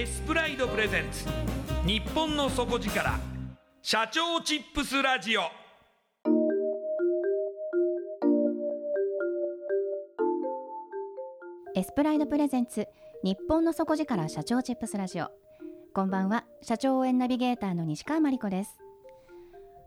[0.00, 1.26] エスプライドプレゼンツ。
[1.86, 3.20] 日本の底力。
[3.82, 5.42] 社長チップスラジオ。
[11.74, 12.88] エスプライドプレゼンツ。
[13.22, 14.26] 日本の底力。
[14.30, 15.28] 社長チップスラジオ。
[15.92, 16.46] こんばんは。
[16.62, 18.78] 社長応援ナビゲーターの西川真理子です。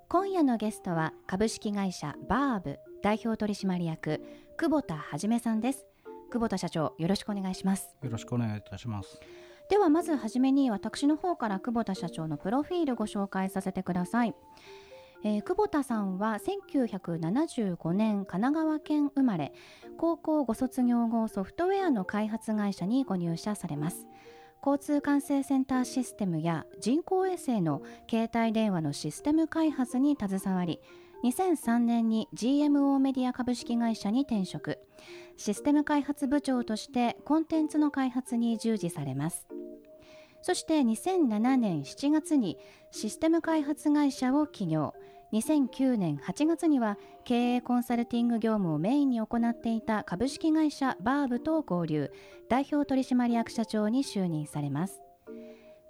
[0.09, 1.13] 今夜のゲストは。
[1.25, 2.13] 株式会社。
[2.29, 2.77] バーブ。
[3.01, 4.21] 代表取締役。
[4.57, 5.87] 久保田はじめさんです。
[6.31, 7.95] 久保田社長よろしくお願いします。
[8.03, 9.19] よろしくお願いいたします
[9.73, 14.35] ではまずはじめに私の方から久保田社長のプロフィールご紹介させてください、
[15.23, 16.37] えー、久保田さんは
[16.69, 19.51] 1975年神奈川県生まれ
[19.97, 24.05] 高校ご卒業後ソフトウェアの開発会社にご入社されます。
[24.63, 30.79] 交通管制センターシステムや人工衛星の携帯電話のシステム開発に携わり
[31.23, 34.77] 2003年に GMO メディア株式会社に転職。
[35.37, 39.47] システム開発部長としてコンテンツの開発に従事されます。
[40.41, 42.57] そして2007年7月に
[42.91, 44.93] システム開発会社を起業。
[45.31, 52.11] 2009年8月には経営コンサルティング業務をメインに行っていた株式会社バーブと合流。
[52.49, 55.02] 代表取締役社長に就任されます。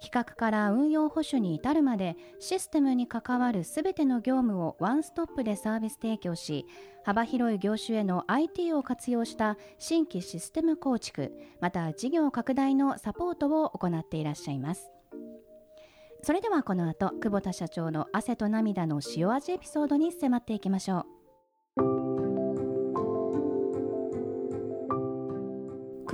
[0.04, 6.66] 企画から運用保守に至るまでシステムに関わるすべての業務をワンストップでサービス提供し
[7.04, 11.32] 幅広い業種への IT を活用した新規システム構築
[11.62, 14.90] また事業拡大のサポートを行っていらっしゃいます。
[16.22, 21.13] それではこの後久保田社長の汗と涙の塩味エピソードに迫っていきましょう。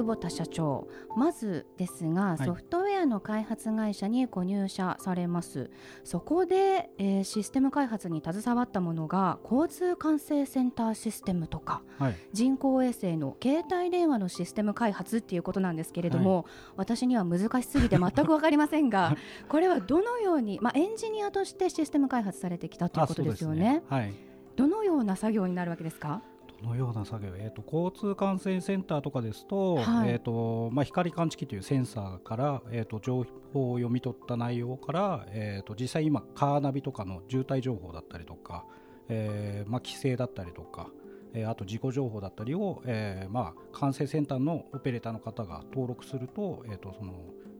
[0.00, 0.88] 久保田社長。
[1.14, 5.70] まずですが、はい、ソフトウェアの開発会社にご入社されます。
[6.04, 16.44] そこで、えー、システム開発に携わったものが交通管制センターシステムとか、はい、人工衛星の携帯電話のシステム開発っていうことなんですけれども、はい、
[16.76, 19.16] 私には難しすぎて全く分かりませんが
[19.48, 23.60] これはどのように、まあ、エンジニアとしてシステム開発されてきたということですよね。
[23.60, 23.82] ね。
[23.90, 24.14] はい、
[24.56, 26.22] どのような作業になるわけですか？
[26.62, 38.64] のような作業、えーと、交通管制センターとかですと,、はい、えーとまあ、光感知器というセンサーから、えーと、情報を読み取った内容から、えーと、実際今カーナビとかの渋滞情報だったりとか、
[39.08, 40.90] えーまあ、規制だったりとか、
[41.32, 47.14] えー、あと事故情報だったりを、えーまあ、管制センターのオペレーターの方が登録すると,、えー、とその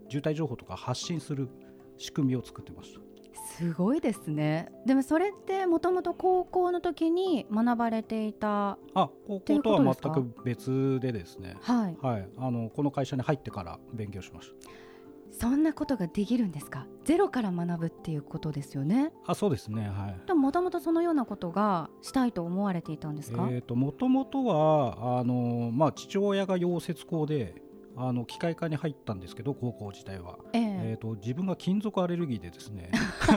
[0.09, 1.49] 渋滞情報とか発信する
[1.97, 3.10] 仕組みを作ってました。
[3.59, 4.71] すごいですね。
[4.87, 11.57] でもそれってもともと高校の時に学ばれていたあ高校とは全く別でですね。
[11.61, 14.55] はい、はい、あのこの会社に入ってから勉強しました。
[15.33, 16.87] そんなことができるんですか？
[17.05, 19.13] ゼロから学ぶっていうことですよね。
[19.27, 19.89] あそうですね。
[19.89, 20.27] はい。
[20.27, 23.49] でももともとそのようなことがしたいと思われていたんですか？
[23.51, 27.63] えっ、ともともとはあのまあ父親が溶接工で
[27.97, 30.63] あの機械科に入ったんですけど高校自体は、ええ。
[30.93, 32.91] えー、と自分が金属アレルギーでですね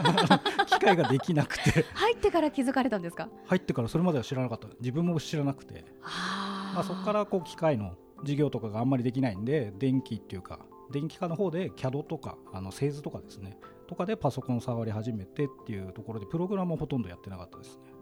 [0.67, 1.83] 機械ができなくて。
[1.93, 3.29] 入ってから気づかれたんですか？
[3.45, 4.67] 入ってからそれまでは知らなかった。
[4.79, 10.59] 自分も知らなくて、あまあ、そこからこう機械の授業とかがあんまりできないんで電気っていうか
[10.91, 13.57] 電気科の方で CAD とかあの製図とかですね。
[13.87, 17.93] とかでパソコン触り始めてっていうところでプログラムはほとんどやってなかったですね。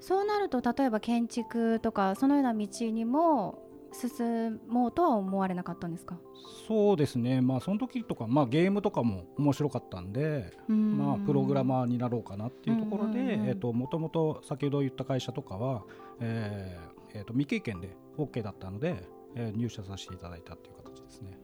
[0.00, 3.63] そうなると例えば建築とかそのような道にも
[3.94, 6.18] 進もうとは思われなかったんですか？
[6.66, 15.84] そうですね、まあ、その時とか、まあ、ゲームとかも面白かったんで、まあ、プログラマーになろうかなっていうところで、えー、ともともと先ほど言った会社とかは、
[16.20, 21.38] えーえー、と未経験で OK だったので、えー、入社させていただいたっていう形ですね。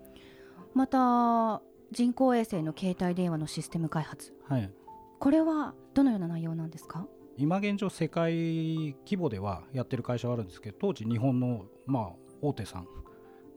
[0.74, 1.62] また
[1.92, 4.70] 人工衛星の携帯電話のシステム開発、はい、
[5.18, 7.06] これはどのような内容なんですか？
[7.36, 12.12] 今現状世界規模ではやってる会社はあるんですけど当時日本の、まあ、
[12.42, 12.86] 大手さん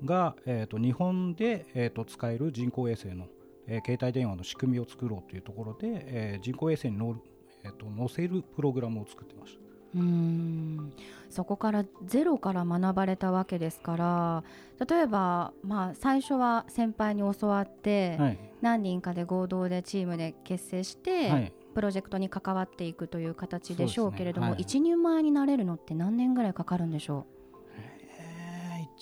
[0.05, 3.27] が、えー、と日本で、えー、と使える人工衛星の、
[3.67, 7.19] えー、携帯電話の仕組みを作ろうというところで、えー、人工衛星に乗る、
[7.63, 9.59] えー、と載せるプログラムを作ってました。
[9.95, 10.93] うん。
[11.29, 14.43] そこからゼロから学ばれたわけですから
[14.87, 18.39] 例えば、まあ、最初は先輩に教わって、はい。
[18.61, 21.53] 何人かで合同でチームで結成して、はい。
[21.75, 24.61] プロジェクトに関わっていくという形でしょうけれども、はい。
[24.61, 27.42] 一人前になれるのって何年ぐらいかかるんでしょえー、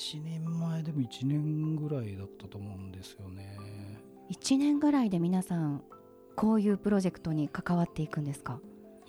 [0.02, 3.56] 1年前でも1年ぐらいだったと思うんですよね。
[4.30, 5.84] う1年ぐらいで皆さん
[6.36, 8.60] こういうプロジェクトに関わっていくんですか？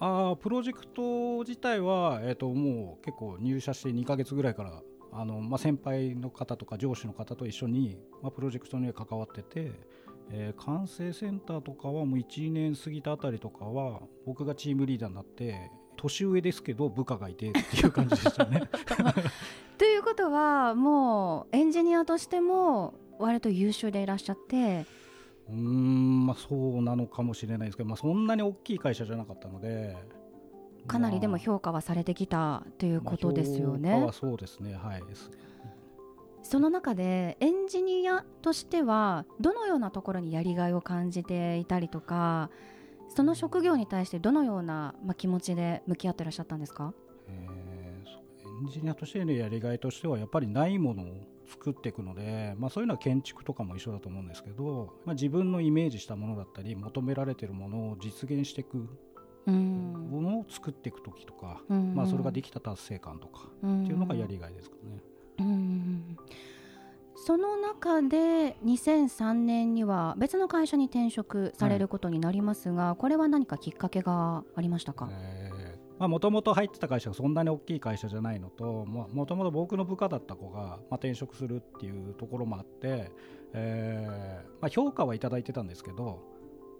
[0.00, 9.72] あープロジェクト自体は、えー、ともう結構入社して2ヶ月ぐらいからあの、まあ、先輩の方とか上司の方と一緒に、まあ、プロジェクトに関わってて、
[10.30, 18.62] えー完成センターとかはもう1年過ぎたあたりとかは僕がチームリーダーになって年上ですけど部下がいてっていう感じでしたね。
[20.02, 24.84] ということはもうエンジニアとしても割と優秀でいらっしゃって。
[25.48, 29.96] うーんまあそうなのかもしれないですけど、まあ、そんなに大きい会社じゃなかったので。
[30.88, 33.92] かなりでもまあ評価はされてきたということですよまあね。
[33.92, 34.74] 評価はそうですね。
[34.74, 35.02] はい。
[36.42, 42.50] その中でエンジニアとしてはどのようなところにやりがいを感じていたりとか
[43.08, 46.92] その職業に対してどのような、まあ、気持ちで向き合ってらっしゃったんですか？
[47.28, 47.61] えー
[48.62, 51.06] ンジニアとしてのやりがいとしてはやっぱりないものを
[51.48, 58.88] 作っていくので、まあ、そういうのは建築とかも一緒だと思うんですけど、まあ、自分のイメージしたものだったり求められているものを実現していく
[59.46, 61.94] うんものを作っていく時とか、うん。
[61.94, 65.02] まあ、それができた達成感とかっていうのがやりがいですかね。
[65.40, 66.16] うん。
[67.16, 75.08] その中で2003年には別の会社に転職されることになりますが、これは何かきっかけがありましたか、
[76.08, 83.10] もともと入ってた会社がそんなに大きい会社じゃないのともともと僕の部下だった子が、まあ、転職するっていうところもあって、
[83.52, 86.22] えーまあ、評価はいただいてたんですけど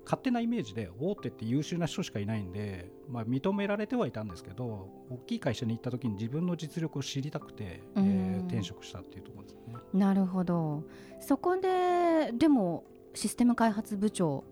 [0.05, 9.77] 勝手なイメージで大手って優秀な人しかいないんで、まあ、認められてはいたんですけど大きい会社に行った時に自分の実力を知りたくて、えーうん転職したっていうところですね。
[9.95, 10.85] なるほど
[11.21, 12.85] そこででも
[13.15, 14.45] システム開発部長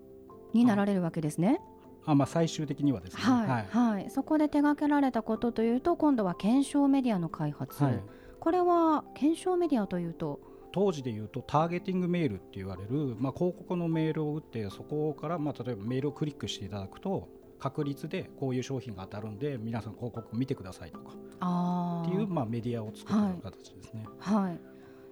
[0.55, 1.61] になられるわけですね。
[2.07, 3.23] あまあ、最終的にはですね。
[3.23, 4.11] はい、はい。
[4.11, 8.01] そこで手掛けられたことというと今度は検証メディアの開発、はい。
[8.41, 10.41] これは検証メディアというと？
[10.73, 17.29] 当時で言うとターゲティングメールって言われる、まあ、広告のメールを打ってそこから、まあ、例えばメールをクリックしていただくと
[17.59, 21.11] 確率でこういう商品が当たるんで皆さん広告見てくださいとか。
[21.11, 24.07] っていう、まあ、メディアを作っている形ですね。
[24.21, 24.61] はい、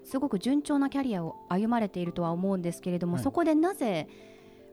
[0.04, 3.22] すごく順調なキャリアを歩まれているとは思うんですけれども、はい。
[3.24, 4.08] そこでなぜ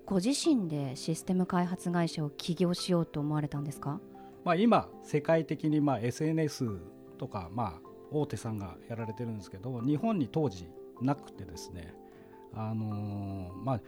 [0.05, 3.99] ご自身でシステム開発会社を起業しようと思われたんですか？
[4.43, 6.67] まあ、今世界的にまあ SNS
[7.17, 10.69] とか、まあ、大手さんがやられてるんですけど日本に当時
[11.01, 11.95] なくてですね
[12.53, 13.81] あのまあ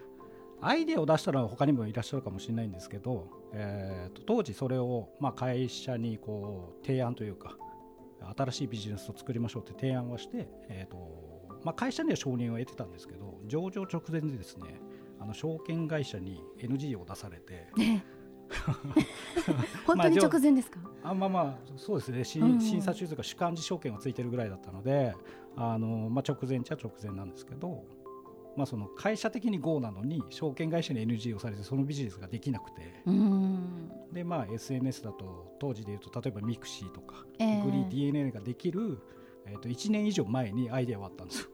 [0.60, 7.56] アイデアを出したら他にもいらっしゃるかもしれないんですけど、えーと当時それをまあ会社にこう提案というか
[8.36, 10.98] 新しいビジネスを作りましょうって提案はして、えーと
[11.64, 14.82] まあ、会社には承認を得てたんですけど上場直前でですね
[15.20, 17.68] あの証券会社に NG を出されて
[19.86, 22.62] 本当に直前ですか、あまあまあそうですね、しうんうん。
[22.62, 25.16] 審査手続が主幹事証券がついてるぐらいだったので
[25.56, 27.84] あの、まあ、直前っちゃ直前なんですけど、
[28.56, 33.92] まあ、その会社的に GO なのに証券会社に NG をされてそのビジネスができなくてうーん。
[34.12, 37.62] で、まあ、SNS だと当時でいうと例えば mixi とか、ええ。
[37.64, 39.00] GREE DeNA ができる、
[39.46, 41.50] えー、と1年以上前にアイデアはあったんですよ。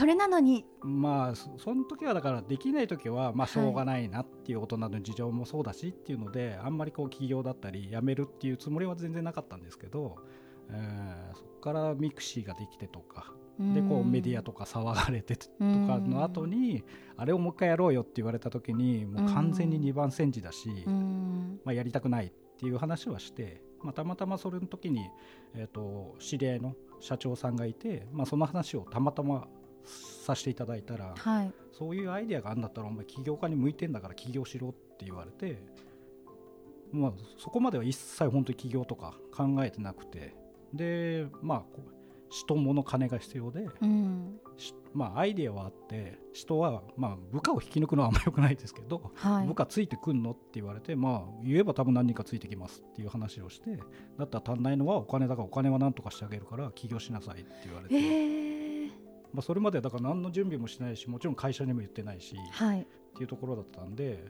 [0.00, 0.64] それなのに。
[0.80, 10.16] まあそその時はだからできない時はまあしょうがないなっていう大人の事情もそうだしっていうので、あんまりこう起業だったり辞めるっていうつもりは全然なかったんですけど、
[10.70, 16.82] えー、そこから mixi ができてとかでこうメディアとか騒がれてとかの後に
[17.18, 20.70] あれをもう一回やろうよって言われた時にもう完全に2番煎じだし
[21.62, 25.10] まあやりたくないっていう話はしてまあたまたまそれの時に
[25.54, 29.46] えと知り合いの社長さんがいてまあその話をたまたま
[29.84, 31.14] させていただいたら
[31.72, 35.62] そういうアイデアがあるんだったらお前起業家に向いてんだから起業しろって言われて
[36.92, 40.40] まあそこまでは一切本当に起業とか考えてなくて。
[40.74, 41.80] でまあ
[42.30, 44.38] 人物金が必要で、うん、
[44.94, 53.78] まあアイデアはあって人はまあ部下を引き抜くのはあんまよくないですけど、はい、部下ついてくんのって言われてまあ言えば多分何人かついてきますっていう話をして
[54.16, 58.59] だったら足んないのはお金だからお金は何とかしてあげるから起業しなさいって言われて、えー、
[59.32, 62.84] まあ、それまでだから何の準備もしないしもちろん会社にも言ってないし、はい、っ
[63.16, 64.24] ていうところだったんで、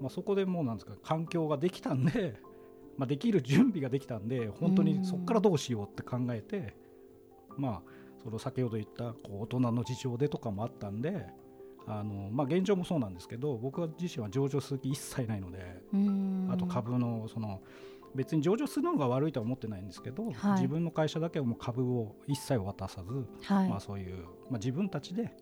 [0.00, 2.38] まあ、そこでもうなんですか環境ができたんで
[2.98, 6.74] まあ、できる準備ができたんで本当にそこからどうしようって考えて
[7.56, 7.82] まあ、
[8.22, 11.26] その先ほど言ったこう大人の事情でとかもあったんで
[11.86, 15.58] あの、まあ、現状もそうなんですけど僕自身は上場する気一切ないので
[16.50, 17.60] あと株のその
[18.14, 25.32] 別に上場するのが悪いとは思ってないんですけど、はい、自分の会社だけはもう株を一切渡さず、はい、まあ、そういう、まあ、自分たちで、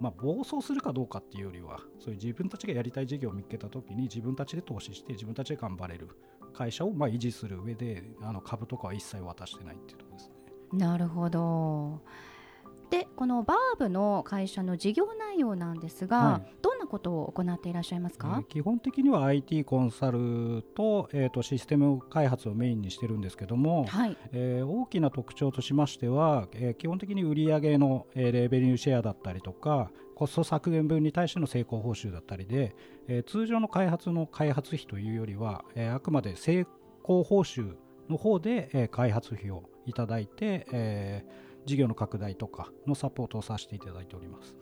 [0.00, 6.08] まあ、暴走するかどうかっていうよりはそういう自分たちがやりたい事業を見つけた時に自分たちで投資して自分たちで頑張れる
[6.54, 10.34] 会社をまあ維持する上であの株とかは一切渡してないっていうところですね。
[10.72, 12.00] なるほど
[12.90, 32.74] でこのバーブの会社の事業内容なんですが、はい、どんなことを行っていらっしゃいますか、えー、基本的には IT コンサルと,、えーと、システム開発をメインにしてるんですけども、はい、えー、大きな特徴としましては、えー、基本的に売上の、えー、レベニューシェアだったりとかコスト削減分に対しての成功報酬だったりで、
[33.06, 36.66] えー、通常の開発の開発費というよりは、えー、あくまで成
[37.04, 37.76] 功報酬
[38.08, 44.56] の方で、えー、開発費をいただいて、えー、事業の拡大とかのサポートをさせていただいております。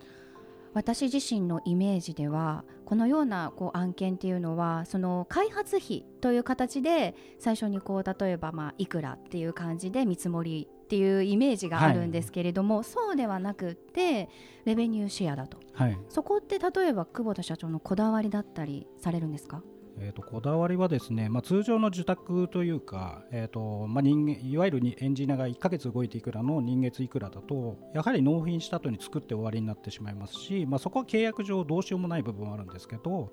[0.74, 14.28] 私自身のイメージではこのようなこう案件っていうのはその開発費という形で最初にこう例えばまあいくらっていう感じで見積もりっていうイメージがあるんですけれども、はい、そうではなくて
[14.66, 19.62] レベニューシェアだと、はい、そこって例えば久保田社長のこだわりだったりされるんですか？
[19.98, 33.32] えーと、こだわりはですね、まあ、通常の受託というか、えーとまあ、人間いわゆるにエンジニアが1ヶ月動いていくらの人月いくらだとやはり納品した後に作って終わりになってしまいますし、まあ、そこは契約上どうしようもない部分はあるんですけど、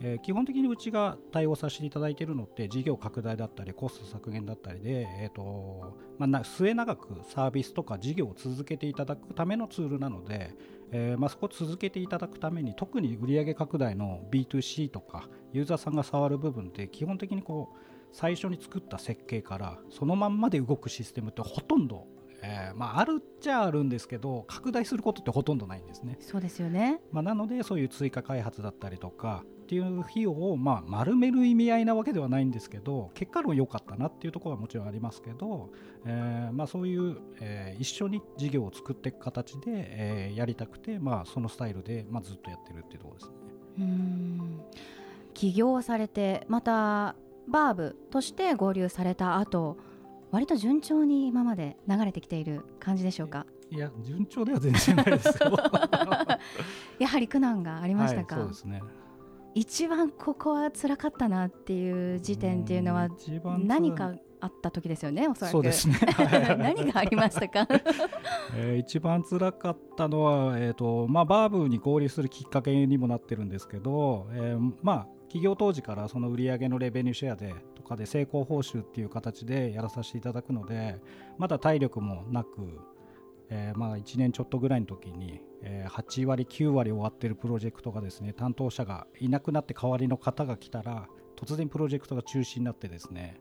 [0.00, 10.54] えー、基本的にうちが対応させていただいているのって事業拡大だったりコスト削減だったりで、えーとまあ、末永くサービスとか事業を続けていただくためのツールなので、
[10.90, 17.76] えーまあ、そこを続けていただくために特に売上拡大の B2C とかユーザーさんが触る部分って基本的にこう
[18.12, 22.06] 最初に作った設計からそのまんまで動くシステムってほとんど
[22.40, 26.18] えーまあ、あるっちゃあるんですけど拡大することってほとんどないんですね。
[26.20, 35.68] そうですよね、まあ、なのでそういう追加開発だったりとかっていう費用をまあ丸める意味合いなわけではないんですけど結果論良かったなっていうところはもちろんありますけど、
[36.06, 43.34] えーまあ、そういう、えー、一緒に事業を作っていく形で、えー、やりたくて、まあ、そのスタイルで、まあ、ずっとやってるっていうところですね。
[43.80, 44.60] うん。
[45.34, 47.14] 起業されてまた
[47.46, 49.76] バーブとして合流された後
[50.30, 53.44] 割と順調に今まで流れてきている感じでしょうか？
[53.70, 55.52] いや順調では全然ないですよ。
[56.98, 58.82] やはり苦難がありましたか、はい、そうですね
[59.58, 63.08] 一番ここは辛かったなっていう時点っていうのは
[63.58, 65.50] 何かあった時ですよねおそらく。
[65.50, 65.98] そうですね。
[66.56, 67.66] 何がありましたか、
[68.54, 81.00] えー、一番辛かったのは、えーとまあ、バーブに合流するきっかけにもなってるんですけど、えー、まあ企業当時からその売上のレベニューシェアでとかで成功報酬っていう形でやらさせていただくので
[81.36, 82.48] まだ体力もなく、
[83.50, 93.40] えー、まあ1年ちょっとぐらいの時に、えー、8割9割終わってるプロジェクトがですね担当者がいなくなって代わりの方が来たら突然プロジェクトが中止になってですね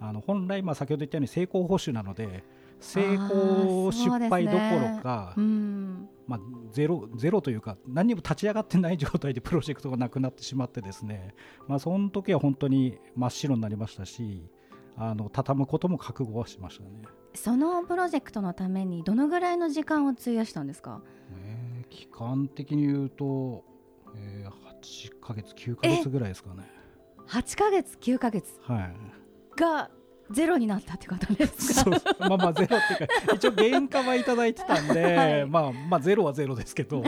[0.00, 2.44] あの本来まあ先ほど言ったように成功報酬なので
[2.80, 5.42] 成功失敗どころか、ね。
[5.42, 11.34] うん、まあ、ゼロゼロというか何にも立ち上がってない状態で プロジェクトがなくなってしまってですね、
[11.66, 14.48] まあ、その時は本当に真っ白になりましたし
[14.96, 17.02] あの畳むことも覚悟はしましたね
[17.38, 21.00] そのプロジェクトのためにどのぐらいの時間を費やしたんですか、
[21.32, 23.64] えー、期間的に言うと、
[24.16, 26.68] えー、8か月9か月ぐらいですかね。
[27.28, 28.94] 8か月9か月、はい、
[29.56, 29.90] が
[30.30, 31.90] ゼロになったってことですか？
[32.18, 37.04] まあまあゼロっていうか一応原価はいただいてたんで、 はい、まあまあゼロはゼロですけど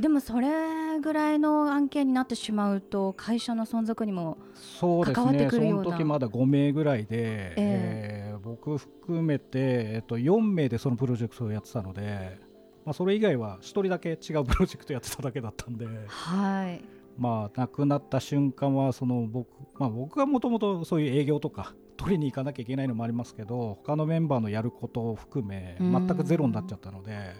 [0.00, 4.38] でもそれぐらいの案件になってしまうと会社の存続にも
[4.80, 5.36] 関わってくるような。
[5.36, 5.70] そうですね。
[5.70, 7.08] その時まだ5名ぐらいで、
[7.56, 12.38] えー、えー、僕含めて、えっと、4名でそのプロジェクトをやってたので、
[12.84, 19.48] まあ、それ以外は1人だけ違うプロジェクトやってただけだったんで、はいまあ、亡くなった瞬間はその僕,、
[19.78, 27.34] まあ、僕はもともとそういう営業とか取りに行かなきゃいけないのもありますけど他のメンバーのやることを含め全くゼロになっちゃったので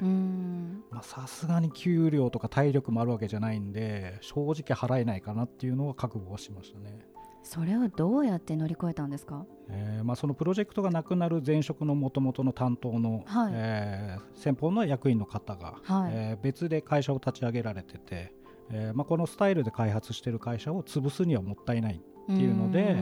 [1.02, 6.98] さすがに給料とか体力もあるわけじゃないんで正直払えないかなっていうのは覚悟はしましたね。
[7.44, 18.34] それをどうやって乗り越えたんですか、えーまあ、そのプロジェクトがなくなる前職のもともとの担当の、はい、えー、先方の役員の方が、はい、えー、別で会社を立ち上げられてて、
[18.70, 22.96] えーまあ、このスタイルで開発している会社を潰すにはもったいないっていうので、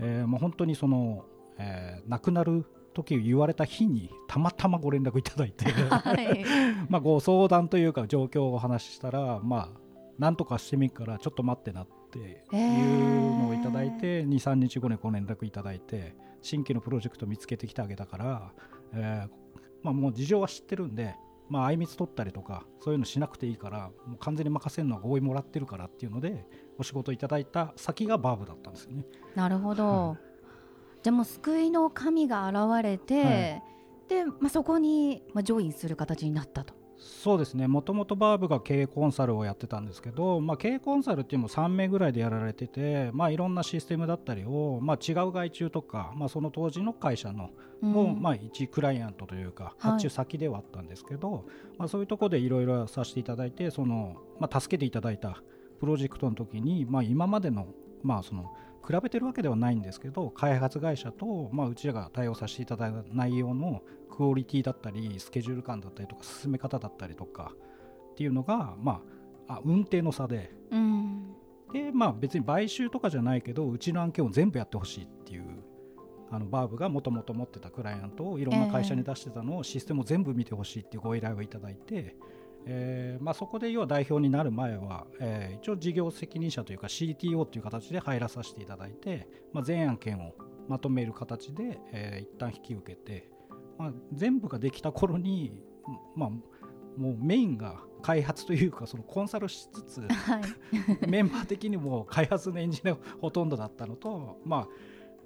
[0.00, 1.24] えーまあ、本当にその、
[1.58, 5.70] えー、亡くなる時言われた日にたまたまご連絡いただいて。
[5.70, 6.44] はい、
[6.88, 9.80] まあご相談というか状況をお話ししたらまあ
[10.18, 12.22] なんとかしてみるからちょっと待ってなってい
[12.52, 18.52] うのをいただいて23日後にご連絡いただいて新規のプロジェクト見つけてきてあげたから、
[18.94, 19.30] えー
[19.82, 21.14] まあ、もう事情は知ってるんで
[21.48, 26.44] まあ、あいみつ取ったりとかそういうのしなくていいからもう完全に任せるのは合意もらってるからっていうので
[26.78, 29.04] お仕事いただいた先がバーブだったんですよね。
[29.34, 30.18] なるほど、はい、
[31.02, 33.62] じゃあもう救いの神が現れて、はい、
[34.08, 36.74] で、まあ、そこに、まあ、ジョインする形になったと。
[36.98, 37.68] そうですね。
[37.68, 47.50] もともとバーブが経営コンサルをやってたんですけど、まあ、経営コンサルっていうのも3名ぐらいでやられてて、まあ、いろんなシステムだったりを、まあ、違う外注とか、まあ、その当時の会社の
[47.80, 51.42] も、うん、まあ、一クライアントというか発注先ではあったんですけど、はい、
[51.78, 55.40] まあ、そういうところでいろいろさせていただいてその、まあ、助けていただいた
[55.78, 57.68] プロジェクトの時に、まあ、今までの,、
[58.02, 58.52] まあその
[58.86, 63.82] 比べてるわけではないんですけど開発会社と、まあ、うちらが対応させていただいた内容の
[64.18, 67.52] クオリティだったりスケジュール感だったりとか進め方だったりとか
[68.10, 69.00] っていうのが、ま
[69.46, 71.36] あ、あ運転の差で、うん、
[71.72, 75.44] でまあ、別に買収とかじゃないけどうちの案件を全部やってほしいっていう
[76.32, 82.16] あのバーブがもともと持ってたクライアントをいろんな会社に出してたのをシステムを全部見てほしいっていうご依頼をいただいて、
[82.66, 90.34] えーまあ、そこで要は代表になる前は、えー、一応事業責任者というか CTO という形で入らさせていただいて、まあ、全案件を
[90.66, 93.37] まとめる形で、えー、一旦引き受けて、
[93.78, 95.62] まあ、全部ができた頃に、
[96.14, 100.42] まあ、もうメインが開発というかそのコンサルしつつ、はい、
[101.08, 104.68] メンバー的にも開発のエンジニアがほとんどだったのと、ま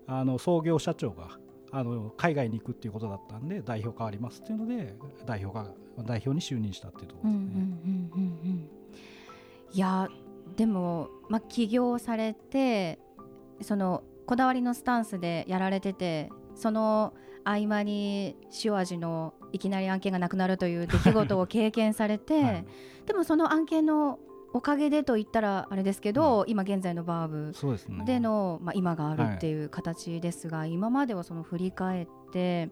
[0.06, 1.38] あ、あの創業社長が
[1.70, 5.72] あの海外に行くっていうことだったんで代表変わりますっていうので代表が
[6.04, 8.68] 代表に就任したっていうところですね。
[9.72, 10.08] いや
[10.56, 12.98] でも、まあ、起業されて
[13.62, 22.64] そのこだわりのスタンスでやられててその合間に塩味のいきなり案件がなくなるという出来事を経験されて、 はい、
[23.06, 24.18] でもその案件の
[24.54, 27.52] おかげでと言ったらあれですけど、うん、今現在のバー
[27.98, 32.70] ブでの、ね、まあ、今があるっていう形ですが、はい、今まではその振り返って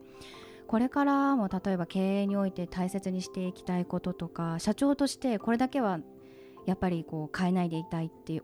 [0.66, 6.00] これからも例えば経営において大切にしていきたいこととか社長としてこれだけは
[6.66, 8.42] やっぱりこう変えないでいたいって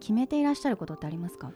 [0.00, 1.52] 決めていらっしゃることってありますか？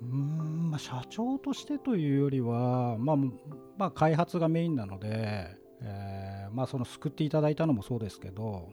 [0.00, 3.16] まあ、社長としてというよりは、まあ
[3.78, 8.70] まあ、開発がメインなので、えーまあ、その救っていただいたのもそうですけど、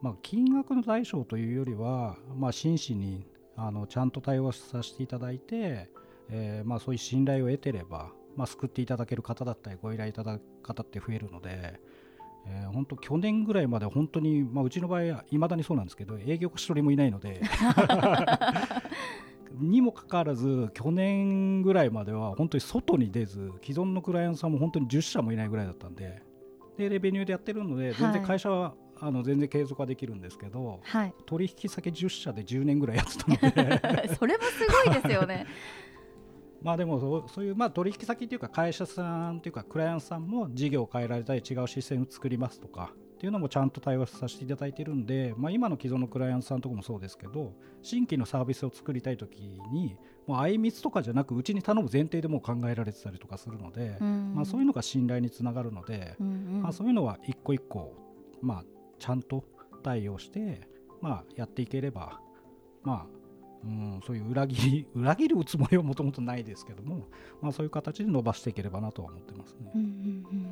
[0.00, 5.90] まあ、金額の大小というよりは、まあ、真摯にあのちゃんと対応させていただいて、
[6.30, 11.80] えーまあ、そういう信頼を得てれば、まあ、救っていただける方だったりご依頼いただく方って増えるので、
[12.46, 17.42] えー、本当去年ぐらいまで本当に、まあ、うちの場合はいまだにそうなんですけど営業一人もいないので。
[19.60, 26.22] にもかかわらず去年ぐらいまでは本当に外に出ず既存のクライアントさんも本当に10社もいないぐらいだったんで
[26.76, 34.14] でレベニューでやってるので全然会社はあの全然継続はできるんですけど、はい、取引先10社で10年ぐらいやってたので。
[34.14, 35.44] それもすごいですよね。
[36.62, 49.36] まあでもそういうまあ取引先というか会社さんというかクライアントさんも事業を変えられたり違うシステム作りますとかっていうのもちゃんと対応させていただいているんで、まあ、今の既存のクライアントさんとかもそうですけど新規のサービスを作りたいとき
[49.70, 57.94] にもうあいみつとかじゃなくうちに頼む前提でも考えられてたりとかするので、まあ、そういうのが信頼につながるので、まあ、そういうのは一個一個、
[58.40, 58.64] まあ、
[58.98, 59.44] ちゃんと
[59.84, 60.66] 対応して、
[61.00, 62.20] まあ、やっていければ、
[62.82, 63.22] まあ
[63.64, 67.06] うん、そういう裏切り 裏切るつもりはもともとないですけども、
[67.40, 69.70] まあ、そういう形で伸ばしていければなとは思ってますね。
[69.76, 69.90] うんうんう
[70.34, 70.46] ん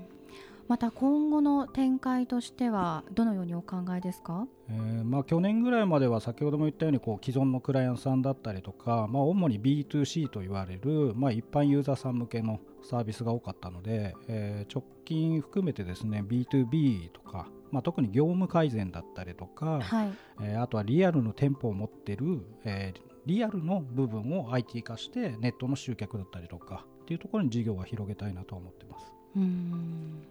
[0.71, 29.13] また今後の展開としてはどのようにお考えですか、えーまあ、去年ぐらいまでは先ほども言ったようにこう既存のクライアントさんだったりとか、まあ、主に B2C と言われる、まあ、一般ユーザーさん向けのサービスが多かったので、えー、直近含めてですね B2B とか、まあ、特に業務改善だったりとか、はい、えー、あとはリアルの店舗を持ってる、えー、リアルの部分を IT 化してネットの集客だったりとかっていうところに事業は広げたいなと思ってます。
[29.37, 30.23] うん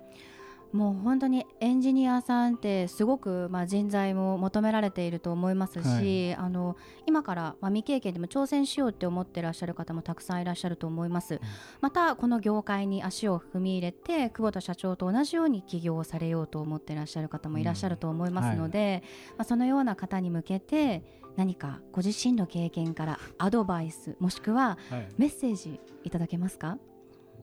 [0.72, 6.78] もう本当にエンジニアさんってすごくまあ人材も求められていると思いますし、はい、あの
[7.08, 11.40] 今からまあ未経験でも挑戦しようって思ってらっしゃる方もたくさんいらっしゃると思います、うん、
[11.82, 19.06] またこの業界に足を踏み入れて久保田社長と同じように起業をされようと思ってらっしゃる方もいらっしゃると思いますので、うんはい、ま
[19.40, 21.04] あ、そのような方に向けて
[21.36, 24.78] 何かご自身の経験からアドバイスもしくは
[25.18, 26.80] メッセージいただけますか、はい、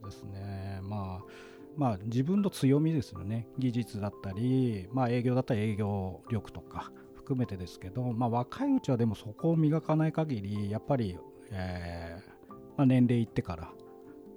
[0.00, 0.80] そうですね。
[0.82, 3.48] まあまあ、自分の強みですよね。
[3.58, 11.18] 技術だったり、まあ、営業だったら営業力とか含めてですけど、まあ、若いうちはでもそこを磨かない限りやっぱり、
[11.50, 13.70] えーまあ、年齢いってから、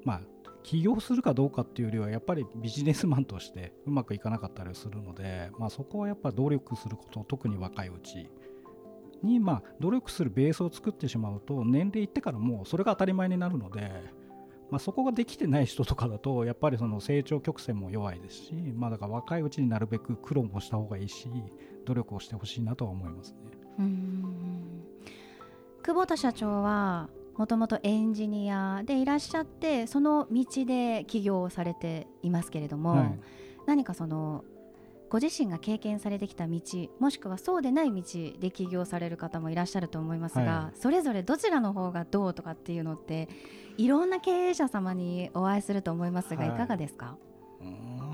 [0.03, 0.21] まあ、
[0.63, 8.29] 起業するかどうかっていうよりはやっぱりビジネスマンとしてうまくいかなかったりするので、まあ、そこはやっぱ努力すること特に若いうち
[9.23, 13.91] に、まあ、努力するベースを作ってしまうと年齢いってからもうそれが当たり前になるので
[14.71, 21.27] まあ、そこができてない人とかだとやっぱりその成長曲線も弱いですし、まあ、だから若いうちになるべく苦労もした方がいいし
[21.85, 23.37] 努力をしてほしいなとは思いますね。
[23.79, 24.83] うん
[25.81, 33.19] 久保田社長はもともとエンジニアでいらっしゃってその道で起業をされていますけれども、はい、
[33.65, 34.43] 何かその
[35.09, 36.59] ご自身が経験されてきた道
[36.99, 38.03] もしくはそうでない道
[38.39, 43.27] で起業される方もいらっしゃると思いますが、はい、それぞれどちらの方がどうとかっていうのって
[43.77, 47.17] いろんな経営者様にお会いすると思いますが、はい、いかがですか？
[47.61, 47.97] うん。
[47.97, 48.05] ま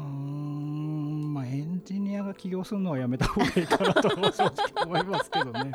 [1.46, 4.54] あエンジニアが起業するのはやめた方がいいかなと正直
[4.84, 5.72] 思いますけどね。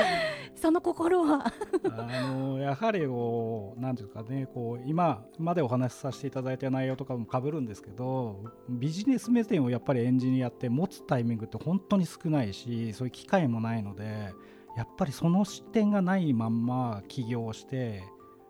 [0.54, 1.52] その心は
[1.90, 14.32] あのやはりこうなんていうかねこう今までお話しさせていただいた内容とかもかぶるんですけどビジネス目線をやっぱりエンジニアって持つタイミングって本当に少ないしそういう機会もないので
[14.76, 18.02] やっぱりその視点がないまんま起業して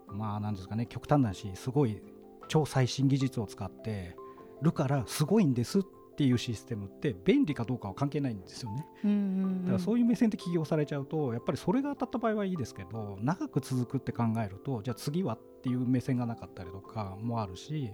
[0.07, 2.01] まあなんですかね極端なしすごい
[2.49, 4.17] 超最新技術を使って
[4.63, 5.83] るからすごいんですっ
[6.15, 17.91] っていうシステムって便利かどうかは関係ないんですよね、うんうんうん、だからそういう目線で起業されちゃうとやっぱりそれが当たった場合はいいですけど長く続くって考えるとじゃあ次はっていう目線がなかったりとかもあるし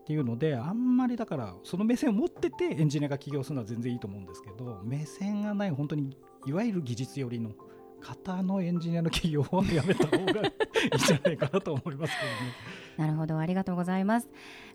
[0.00, 7.52] っていうのであんまりだからその目線を持っててエンジニアが起業するのは全然いいと思うんですけど目線がない本当にいわゆる技術寄りの
[8.04, 12.54] 方のエンジニアの企業はやめた方がいいんじゃないかなと思いますけどね。
[12.98, 14.28] なるほどありがとうございます。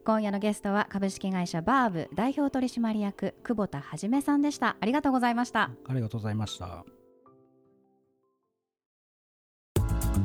[0.04, 4.76] 今夜のゲストは株式会社バーブ代表取締役久保田はじめさんでした。
[4.80, 5.72] ありがとうございました。
[5.88, 6.84] ありがとうございました。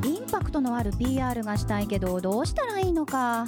[0.03, 3.47] インパクトのある PR がしたいけどどうしたらいいのか